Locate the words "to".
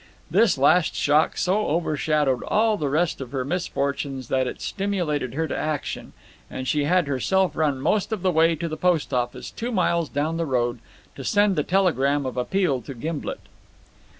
5.47-5.55, 8.55-8.67, 11.15-11.23, 12.81-12.95